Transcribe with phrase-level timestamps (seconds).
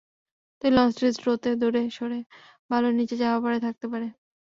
[0.61, 2.19] তাই লঞ্চটি স্রোতে দূরে সরে
[2.69, 4.07] বালুর নিচে চাপা পড়ে থাকতে পারে।